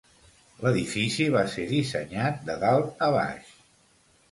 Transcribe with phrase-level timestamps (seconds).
[0.61, 3.55] L'edifici va ser dissenyat de dalt a baix.